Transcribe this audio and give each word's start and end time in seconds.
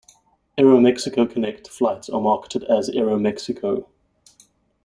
Aeromexico 0.57 1.29
Connect 1.31 1.67
flights 1.67 2.09
are 2.09 2.19
marketed 2.19 2.63
as 2.63 2.89
Aeromexico. 2.89 3.85